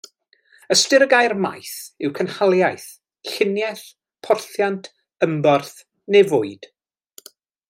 [0.75, 1.75] Ystyr y gair maeth
[2.07, 2.87] yw cynhaliaeth,
[3.35, 3.85] lluniaeth,
[4.29, 4.93] porthiant,
[5.29, 5.77] ymborth
[6.17, 6.71] neu fwyd.